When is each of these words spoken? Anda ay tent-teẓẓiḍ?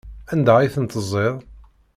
Anda 0.33 0.53
ay 0.57 0.71
tent-teẓẓiḍ? 0.73 1.35